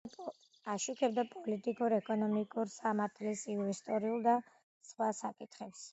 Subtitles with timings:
[0.75, 4.35] აშუქებდა პოლიტიკურ, ეკონომიკურ, სამართლის, ისტორიულ და
[4.91, 5.87] სხვა საკითხებს.